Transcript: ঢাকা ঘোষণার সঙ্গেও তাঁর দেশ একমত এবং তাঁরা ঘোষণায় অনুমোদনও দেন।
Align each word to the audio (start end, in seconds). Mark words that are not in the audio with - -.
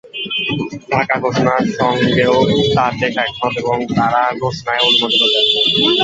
ঢাকা 0.91 1.15
ঘোষণার 1.23 1.63
সঙ্গেও 1.77 2.35
তাঁর 2.75 2.93
দেশ 3.01 3.15
একমত 3.23 3.53
এবং 3.61 3.77
তাঁরা 3.89 4.23
ঘোষণায় 4.41 4.81
অনুমোদনও 4.87 5.27
দেন। 5.33 5.45